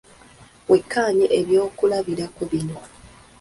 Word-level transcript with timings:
Wekkaanye 0.69 1.25
ebyokulabirako 1.39 2.41
bino. 2.51 2.77